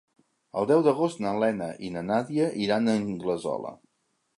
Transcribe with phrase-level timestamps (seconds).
[0.61, 3.81] El deu d'agost na Lena i na Nàdia iran a Anglesola.